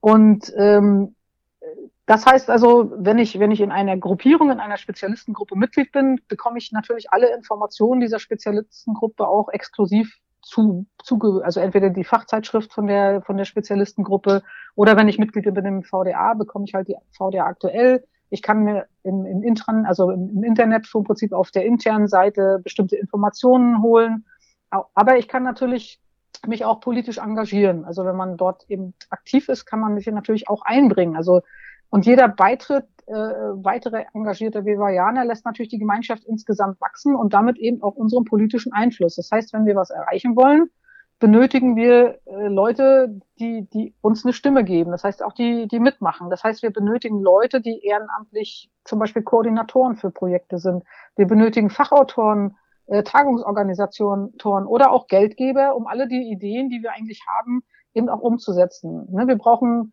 [0.00, 1.16] Und ähm,
[2.06, 6.20] das heißt also, wenn ich, wenn ich in einer Gruppierung, in einer Spezialistengruppe Mitglied bin,
[6.28, 12.72] bekomme ich natürlich alle Informationen dieser Spezialistengruppe auch exklusiv zu, zu, also entweder die Fachzeitschrift
[12.72, 14.42] von der, von der Spezialistengruppe
[14.78, 18.04] oder wenn ich Mitglied bin im VDA, bekomme ich halt die VDA aktuell.
[18.30, 22.06] Ich kann mir im, im, Intran, also im, im Internet vom Prinzip auf der internen
[22.06, 24.24] Seite bestimmte Informationen holen.
[24.70, 26.00] Aber ich kann natürlich
[26.46, 27.86] mich auch politisch engagieren.
[27.86, 31.16] Also wenn man dort eben aktiv ist, kann man sich natürlich auch einbringen.
[31.16, 31.40] Also
[31.90, 37.58] und jeder Beitritt, äh, weitere engagierte Vivarianer lässt natürlich die Gemeinschaft insgesamt wachsen und damit
[37.58, 39.16] eben auch unseren politischen Einfluss.
[39.16, 40.70] Das heißt, wenn wir was erreichen wollen,
[41.18, 44.90] benötigen wir äh, Leute, die, die uns eine Stimme geben.
[44.90, 46.30] Das heißt auch die, die mitmachen.
[46.30, 50.84] Das heißt, wir benötigen Leute, die ehrenamtlich zum Beispiel Koordinatoren für Projekte sind.
[51.16, 54.32] Wir benötigen Fachautoren, äh, Tagungsorganisationen
[54.66, 57.62] oder auch Geldgeber, um alle die Ideen, die wir eigentlich haben,
[57.94, 59.06] eben auch umzusetzen.
[59.10, 59.26] Ne?
[59.26, 59.92] Wir brauchen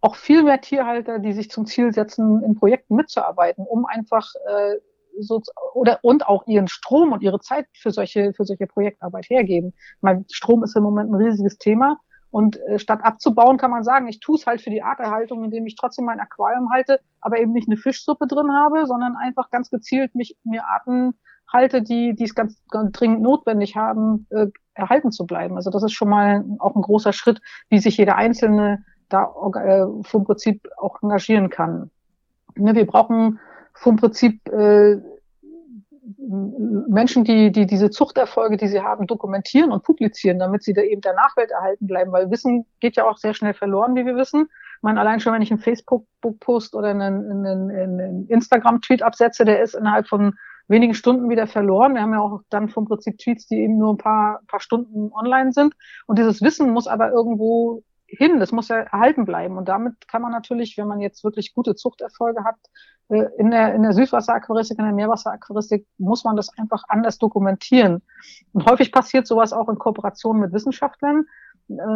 [0.00, 4.76] auch viel mehr Tierhalter, die sich zum Ziel setzen, in Projekten mitzuarbeiten, um einfach äh,
[5.22, 5.42] so
[5.74, 9.72] oder und auch ihren Strom und ihre Zeit für solche für solche Projektarbeit hergeben.
[10.00, 11.98] Mein Strom ist im Moment ein riesiges Thema
[12.30, 15.66] und äh, statt abzubauen kann man sagen, ich tue es halt für die Arterhaltung, indem
[15.66, 19.70] ich trotzdem mein Aquarium halte, aber eben nicht eine Fischsuppe drin habe, sondern einfach ganz
[19.70, 21.14] gezielt mich mir Arten
[21.52, 25.56] halte, die die es ganz, ganz dringend notwendig haben, äh, erhalten zu bleiben.
[25.56, 29.86] Also das ist schon mal auch ein großer Schritt, wie sich jeder einzelne da äh,
[30.02, 31.90] vom Prinzip auch engagieren kann.
[32.54, 33.40] Ne, wir brauchen
[33.74, 34.98] vom Prinzip äh,
[36.18, 41.00] Menschen, die, die diese Zuchterfolge, die sie haben, dokumentieren und publizieren, damit sie da eben
[41.00, 44.48] der Nachwelt erhalten bleiben, weil Wissen geht ja auch sehr schnell verloren, wie wir wissen.
[44.82, 49.74] Meine, allein schon, wenn ich einen Facebook-Post oder einen, einen, einen Instagram-Tweet absetze, der ist
[49.74, 50.34] innerhalb von
[50.68, 51.94] wenigen Stunden wieder verloren.
[51.94, 55.10] Wir haben ja auch dann vom Prinzip Tweets, die eben nur ein paar, paar Stunden
[55.12, 55.74] online sind.
[56.06, 59.56] Und dieses Wissen muss aber irgendwo hin, das muss ja erhalten bleiben.
[59.56, 62.56] Und damit kann man natürlich, wenn man jetzt wirklich gute Zuchterfolge hat,
[63.08, 68.02] äh, in der, in der Süßwasseraquaristik, in der Meerwasseraquaristik, muss man das einfach anders dokumentieren.
[68.52, 71.26] Und häufig passiert sowas auch in Kooperation mit Wissenschaftlern,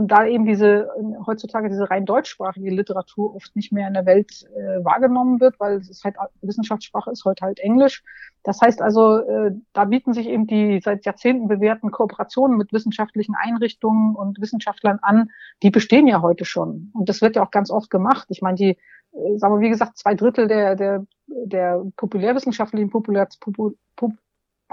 [0.06, 0.88] da eben diese
[1.26, 5.78] heutzutage diese rein deutschsprachige Literatur oft nicht mehr in der Welt äh, wahrgenommen wird, weil
[5.78, 8.04] es halt Wissenschaftssprache ist heute halt Englisch.
[8.44, 13.34] Das heißt also, äh, da bieten sich eben die seit Jahrzehnten bewährten Kooperationen mit wissenschaftlichen
[13.34, 15.30] Einrichtungen und Wissenschaftlern an.
[15.62, 18.26] Die bestehen ja heute schon und das wird ja auch ganz oft gemacht.
[18.30, 18.78] Ich meine, die
[19.12, 23.28] äh, sagen wir wie gesagt zwei Drittel der der der populärwissenschaftlichen Populär,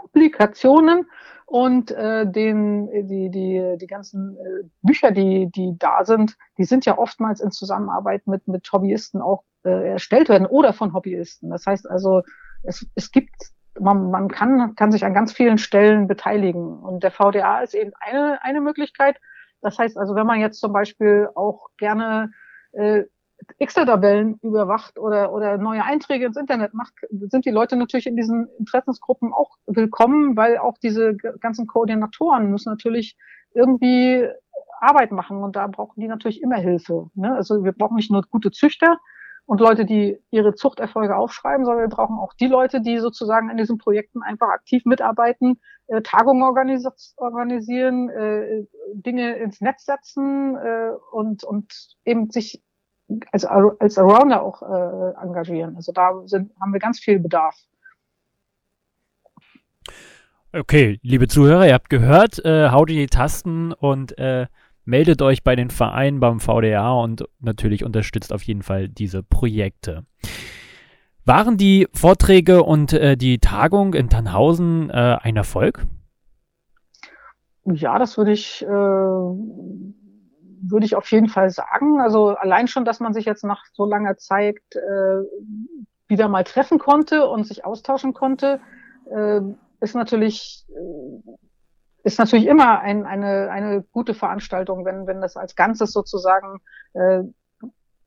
[0.01, 1.05] Publikationen
[1.45, 6.85] und äh, den, die, die, die ganzen äh, Bücher, die, die da sind, die sind
[6.85, 11.49] ja oftmals in Zusammenarbeit mit, mit Hobbyisten auch äh, erstellt werden oder von Hobbyisten.
[11.49, 12.21] Das heißt also,
[12.63, 13.35] es, es gibt,
[13.79, 16.79] man, man kann, kann sich an ganz vielen Stellen beteiligen.
[16.79, 19.17] Und der VDA ist eben eine, eine Möglichkeit.
[19.61, 22.31] Das heißt also, wenn man jetzt zum Beispiel auch gerne
[22.71, 23.03] äh,
[23.57, 28.47] Excel-Tabellen überwacht oder, oder neue Einträge ins Internet macht, sind die Leute natürlich in diesen
[28.59, 33.17] Interessensgruppen auch willkommen, weil auch diese ganzen Koordinatoren müssen natürlich
[33.53, 34.27] irgendwie
[34.79, 37.09] Arbeit machen und da brauchen die natürlich immer Hilfe.
[37.13, 37.33] Ne?
[37.35, 38.97] Also wir brauchen nicht nur gute Züchter
[39.45, 43.57] und Leute, die ihre Zuchterfolge aufschreiben, sondern wir brauchen auch die Leute, die sozusagen in
[43.57, 50.91] diesen Projekten einfach aktiv mitarbeiten, äh, Tagungen organis organisieren, äh, Dinge ins Netz setzen äh,
[51.11, 52.63] und, und eben sich
[53.31, 55.75] als, als Arounder auch äh, engagieren.
[55.75, 57.55] Also da sind, haben wir ganz viel Bedarf.
[60.53, 64.47] Okay, liebe Zuhörer, ihr habt gehört, äh, haut in die Tasten und äh,
[64.83, 70.05] meldet euch bei den Vereinen beim VDA und natürlich unterstützt auf jeden Fall diese Projekte.
[71.23, 75.85] Waren die Vorträge und äh, die Tagung in Tannhausen äh, ein Erfolg?
[77.65, 78.67] Ja, das würde ich, äh,
[80.61, 81.99] würde ich auf jeden Fall sagen.
[81.99, 85.23] Also allein schon, dass man sich jetzt nach so langer Zeit äh,
[86.07, 88.59] wieder mal treffen konnte und sich austauschen konnte,
[89.09, 89.41] äh,
[89.79, 91.31] ist natürlich äh,
[92.03, 96.59] ist natürlich immer ein, eine, eine gute Veranstaltung, wenn, wenn das als Ganzes sozusagen
[96.93, 97.21] äh,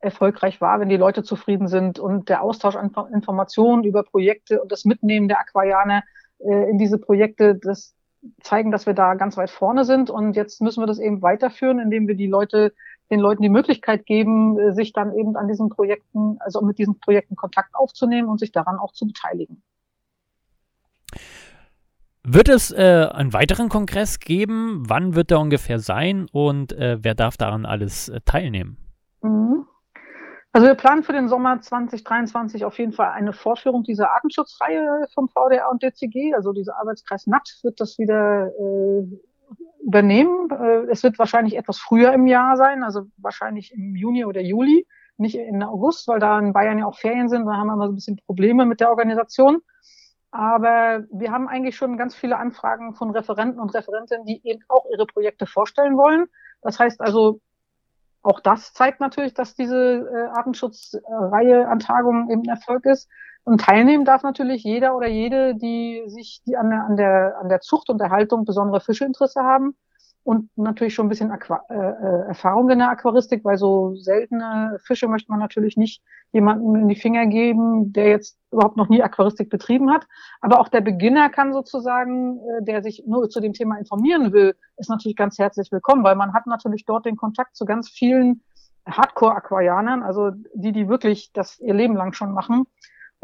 [0.00, 4.70] erfolgreich war, wenn die Leute zufrieden sind und der Austausch an Informationen über Projekte und
[4.70, 6.02] das Mitnehmen der Aquarianer
[6.38, 7.94] äh, in diese Projekte, das
[8.42, 10.10] zeigen, dass wir da ganz weit vorne sind.
[10.10, 12.72] Und jetzt müssen wir das eben weiterführen, indem wir die Leute,
[13.10, 16.98] den Leuten die Möglichkeit geben, äh, sich dann eben an diesen Projekten, also mit diesen
[16.98, 19.62] Projekten Kontakt aufzunehmen und sich daran auch zu beteiligen.
[22.26, 24.82] Wird es äh, einen weiteren Kongress geben?
[24.88, 28.78] Wann wird der ungefähr sein und äh, wer darf daran alles äh, teilnehmen?
[29.20, 29.66] Mhm.
[30.54, 35.28] Also wir planen für den Sommer 2023 auf jeden Fall eine Vorführung dieser Artenschutzreihe vom
[35.28, 36.32] VDA und DCG.
[36.32, 39.04] Also dieser Arbeitskreis NAT wird das wieder äh,
[39.84, 40.48] übernehmen.
[40.52, 44.86] Äh, es wird wahrscheinlich etwas früher im Jahr sein, also wahrscheinlich im Juni oder Juli,
[45.16, 47.46] nicht in August, weil da in Bayern ja auch Ferien sind.
[47.46, 49.60] Da haben wir immer so ein bisschen Probleme mit der Organisation.
[50.30, 54.86] Aber wir haben eigentlich schon ganz viele Anfragen von Referenten und Referentinnen, die eben auch
[54.92, 56.26] ihre Projekte vorstellen wollen.
[56.62, 57.40] Das heißt also,
[58.24, 63.08] auch das zeigt natürlich, dass diese äh, Artenschutzreihe an Tagungen eben Erfolg ist.
[63.44, 67.48] Und teilnehmen darf natürlich jeder oder jede, die sich, die an der, an der, an
[67.50, 69.76] der Zucht und Erhaltung besondere Fischeinteresse haben
[70.24, 74.78] und natürlich schon ein bisschen Aqua äh, äh, Erfahrung in der Aquaristik, weil so seltene
[74.82, 79.02] Fische möchte man natürlich nicht jemandem in die Finger geben, der jetzt überhaupt noch nie
[79.02, 80.06] Aquaristik betrieben hat.
[80.40, 84.56] Aber auch der Beginner kann sozusagen, äh, der sich nur zu dem Thema informieren will,
[84.78, 88.42] ist natürlich ganz herzlich willkommen, weil man hat natürlich dort den Kontakt zu ganz vielen
[88.86, 92.66] Hardcore-Aquarianern, also die, die wirklich das ihr Leben lang schon machen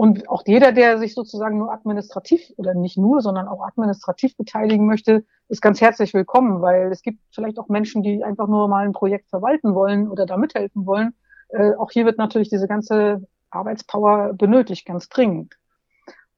[0.01, 4.87] und auch jeder, der sich sozusagen nur administrativ oder nicht nur, sondern auch administrativ beteiligen
[4.87, 8.87] möchte, ist ganz herzlich willkommen, weil es gibt vielleicht auch Menschen, die einfach nur mal
[8.87, 11.13] ein Projekt verwalten wollen oder da mithelfen wollen.
[11.51, 15.59] Äh, auch hier wird natürlich diese ganze Arbeitspower benötigt, ganz dringend.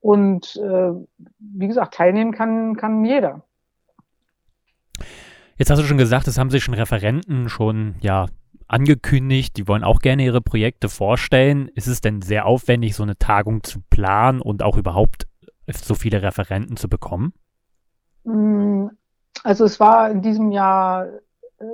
[0.01, 0.91] Und äh,
[1.39, 3.45] wie gesagt, teilnehmen kann, kann jeder.
[5.55, 8.25] Jetzt hast du schon gesagt, es haben sich schon Referenten schon ja
[8.67, 11.69] angekündigt, die wollen auch gerne ihre Projekte vorstellen.
[11.69, 15.27] Ist es denn sehr aufwendig, so eine Tagung zu planen und auch überhaupt
[15.71, 17.33] so viele Referenten zu bekommen?
[18.23, 18.87] Mm,
[19.43, 21.07] also es war in diesem Jahr,
[21.59, 21.65] äh,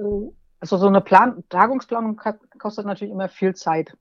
[0.60, 2.19] also so eine Plan Tagungsplanung
[2.58, 3.95] kostet natürlich immer viel Zeit.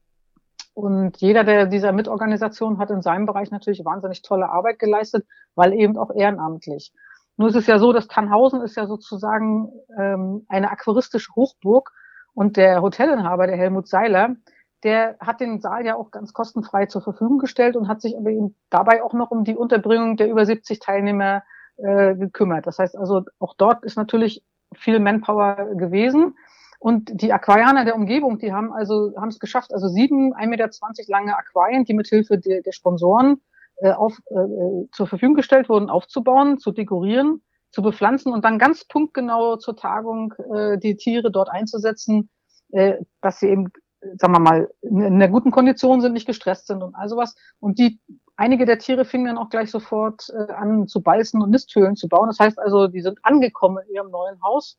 [0.74, 5.72] Und jeder der dieser Mitorganisation hat in seinem Bereich natürlich wahnsinnig tolle Arbeit geleistet, weil
[5.72, 6.92] eben auch ehrenamtlich.
[7.36, 11.92] Nur ist es ja so, dass Tannhausen ist ja sozusagen ähm, eine aquaristische Hochburg
[12.38, 14.36] und der Hotelinhaber, der Helmut Seiler,
[14.84, 18.30] der hat den Saal ja auch ganz kostenfrei zur Verfügung gestellt und hat sich aber
[18.30, 21.42] eben dabei auch noch um die Unterbringung der über 70 Teilnehmer
[21.78, 22.68] äh, gekümmert.
[22.68, 26.36] Das heißt also, auch dort ist natürlich viel Manpower gewesen.
[26.78, 30.68] Und die Aquarianer der Umgebung, die haben also haben es geschafft, also sieben 1,20 Meter
[31.08, 33.40] lange Aquarien, die mit Hilfe der, der Sponsoren
[33.78, 38.84] äh, auf, äh, zur Verfügung gestellt wurden, aufzubauen, zu dekorieren zu bepflanzen und dann ganz
[38.84, 42.30] punktgenau zur Tagung äh, die Tiere dort einzusetzen,
[42.70, 43.68] äh, dass sie eben,
[44.16, 47.34] sagen wir mal, in einer guten Kondition sind, nicht gestresst sind und all sowas.
[47.60, 48.00] Und die
[48.36, 52.08] einige der Tiere fingen dann auch gleich sofort äh, an zu beißen und Nisthöhlen zu
[52.08, 52.28] bauen.
[52.28, 54.78] Das heißt also, die sind angekommen in ihrem neuen Haus.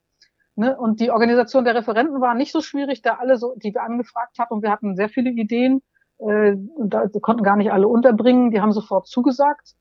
[0.56, 0.78] Ne?
[0.78, 4.40] Und die Organisation der Referenten war nicht so schwierig, da alle so, die wir angefragt
[4.40, 5.82] hatten, und wir hatten sehr viele Ideen,
[6.18, 9.76] äh, da konnten gar nicht alle unterbringen, die haben sofort zugesagt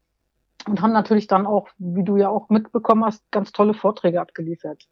[0.66, 4.85] und haben natürlich dann auch, wie du ja auch mitbekommen hast, ganz tolle Vorträge abgeliefert.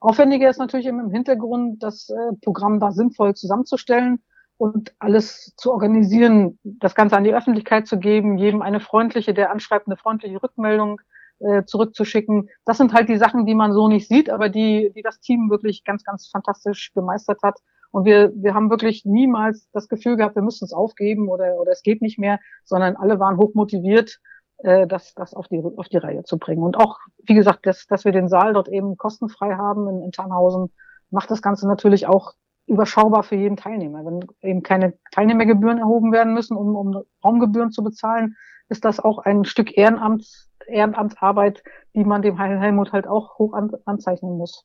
[0.00, 4.22] Aufwendiger ist natürlich im Hintergrund, das äh, Programm da sinnvoll zusammenzustellen
[4.56, 9.50] und alles zu organisieren, das Ganze an die Öffentlichkeit zu geben, jedem eine freundliche, der
[9.50, 11.00] anschreibt, eine freundliche Rückmeldung
[11.40, 12.48] äh, zurückzuschicken.
[12.64, 15.50] Das sind halt die Sachen, die man so nicht sieht, aber die, die das Team
[15.50, 17.58] wirklich ganz, ganz fantastisch gemeistert hat.
[17.90, 21.72] Und wir, wir haben wirklich niemals das Gefühl gehabt, wir müssen es aufgeben oder, oder
[21.72, 24.20] es geht nicht mehr, sondern alle waren hoch motiviert
[24.62, 26.62] äh, das, das auf, die, auf die Reihe zu bringen.
[26.62, 30.12] Und auch, wie gesagt, dass, dass wir den Saal dort eben kostenfrei haben in, in
[30.12, 30.72] Tannhausen,
[31.10, 32.34] macht das Ganze natürlich auch
[32.66, 34.04] überschaubar für jeden Teilnehmer.
[34.04, 38.36] Wenn eben keine Teilnehmergebühren erhoben werden müssen, um, um Raumgebühren zu bezahlen,
[38.68, 43.72] ist das auch ein Stück Ehrenamts, Ehrenamtsarbeit, die man dem Helmut halt auch hoch an,
[43.86, 44.64] anzeichnen muss.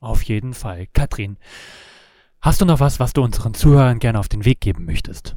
[0.00, 0.86] Auf jeden Fall.
[0.92, 1.38] Katrin,
[2.42, 5.36] hast du noch was, was du unseren Zuhörern gerne auf den Weg geben möchtest?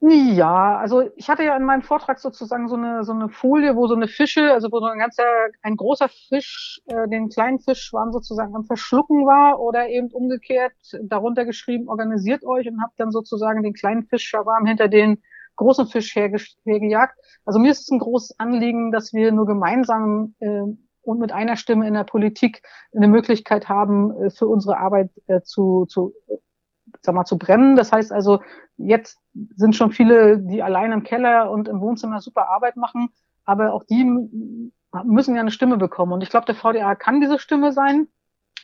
[0.00, 3.88] Ja, also ich hatte ja in meinem Vortrag sozusagen so eine so eine Folie, wo
[3.88, 5.24] so eine Fische, also wo so ein ganzer
[5.62, 10.72] ein großer Fisch äh, den kleinen Fischschwarm sozusagen am Verschlucken war oder eben umgekehrt
[11.02, 15.20] darunter geschrieben, organisiert euch und habt dann sozusagen den kleinen Fischschwarm hinter den
[15.56, 17.18] großen Fisch herge hergejagt.
[17.44, 20.62] Also mir ist es ein großes Anliegen, dass wir nur gemeinsam äh,
[21.02, 22.62] und mit einer Stimme in der Politik
[22.94, 26.12] eine Möglichkeit haben, äh, für unsere Arbeit äh, zu, zu,
[27.02, 27.76] sag mal, zu brennen.
[27.76, 28.40] Das heißt also,
[28.76, 29.18] jetzt
[29.56, 33.10] sind schon viele, die allein im Keller und im Wohnzimmer super Arbeit machen,
[33.44, 34.04] aber auch die
[35.04, 36.12] müssen ja eine Stimme bekommen.
[36.12, 38.08] Und ich glaube, der VDA kann diese Stimme sein.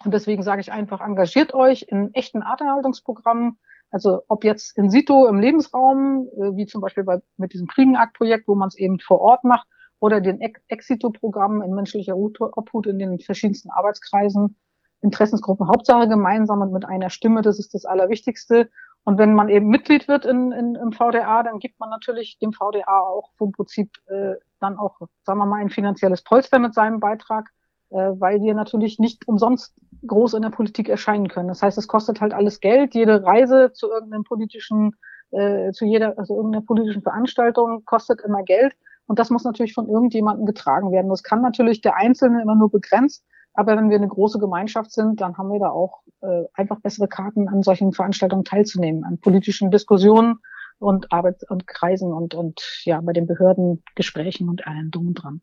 [0.05, 3.59] Und deswegen sage ich einfach, engagiert euch in echten Arterhaltungsprogrammen,
[3.91, 8.49] also ob jetzt in situ im Lebensraum, äh, wie zum Beispiel bei, mit diesem Kriegenakt-Projekt,
[8.49, 9.69] wo man es eben vor Ort macht,
[10.01, 14.57] oder den Exito-Programmen in menschlicher Obhut in den verschiedensten Arbeitskreisen,
[15.05, 18.71] Interessensgruppen, Hauptsache gemeinsam und mit einer Stimme, das ist das Allerwichtigste.
[19.05, 22.53] Und wenn man eben Mitglied wird in, in, im VDA, dann gibt man natürlich dem
[22.53, 27.01] VDA auch vom Prinzip äh, dann auch, sagen wir mal, ein finanzielles Polster mit seinem
[27.01, 27.51] Beitrag,
[27.91, 29.75] äh, weil wir natürlich nicht umsonst
[30.07, 31.49] groß in der Politik erscheinen können.
[31.49, 32.95] Das heißt, es kostet halt alles Geld.
[32.95, 34.97] Jede Reise zu irgendeinem politischen,
[35.33, 38.75] äh, zu jeder, also irgendeiner politischen Veranstaltung kostet immer Geld.
[39.07, 41.11] Und das muss natürlich von irgendjemandem getragen werden.
[41.11, 43.23] Das kann natürlich der Einzelne immer nur begrenzt.
[43.55, 47.09] Aber wenn wir eine große Gemeinschaft sind, dann haben wir da auch äh, einfach bessere
[47.09, 50.41] Karten, an solchen Veranstaltungen teilzunehmen, an politischen Diskussionen
[50.79, 55.15] und Arbeit und Kreisen und, und ja, bei den Behörden Gesprächen und allem drum und
[55.15, 55.41] dran.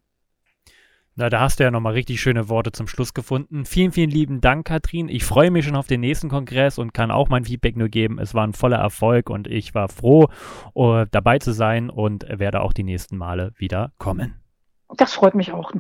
[1.16, 3.66] Na, da hast du ja nochmal richtig schöne Worte zum Schluss gefunden.
[3.66, 5.10] Vielen, vielen lieben Dank, Katrin.
[5.10, 8.18] Ich freue mich schon auf den nächsten Kongress und kann auch mein Feedback nur geben.
[8.18, 10.30] Es war ein voller Erfolg und ich war froh,
[10.74, 14.36] uh, dabei zu sein und werde auch die nächsten Male wieder kommen.
[14.98, 15.72] Das freut mich auch.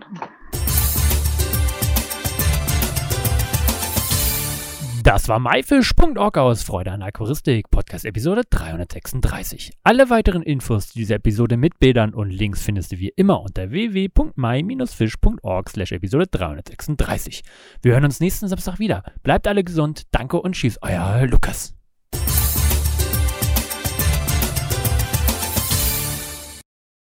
[5.03, 9.71] Das war myfish.org aus Freude an Aquaristik, Podcast Episode 336.
[9.83, 13.71] Alle weiteren Infos zu dieser Episode mit Bildern und Links findest du wie immer unter
[13.71, 17.41] www.my-fish.org slash Episode 336.
[17.81, 19.01] Wir hören uns nächsten Samstag wieder.
[19.23, 21.73] Bleibt alle gesund, danke und tschüss, euer Lukas.